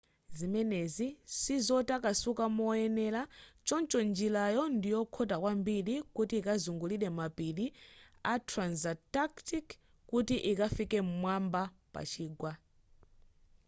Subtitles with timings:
[0.39, 1.07] zimenezi
[1.39, 3.21] sizotakasuka moyenera
[3.67, 7.65] choncho njirayo ndiyokhota kwambiri kuti ikazungulire mapiri
[8.33, 9.65] a transantarctic
[10.09, 11.61] kuti ikafike pa mwamba
[11.93, 12.51] pa chigwa